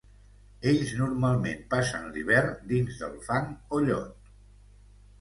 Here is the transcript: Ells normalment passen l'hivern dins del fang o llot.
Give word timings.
Ells 0.71 0.93
normalment 1.01 1.61
passen 1.75 2.09
l'hivern 2.17 2.57
dins 2.75 3.01
del 3.05 3.17
fang 3.31 3.55
o 3.79 3.87
llot. 3.89 4.37